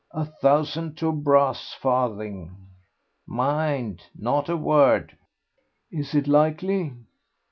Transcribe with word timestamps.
"A 0.13 0.25
thousand 0.25 0.95
to 0.97 1.09
a 1.09 1.11
brass 1.11 1.73
farthing." 1.75 2.57
"Mind, 3.27 4.01
not 4.15 4.49
a 4.49 4.57
word." 4.57 5.15
"Is 5.91 6.15
it 6.15 6.27
likely?" 6.27 6.93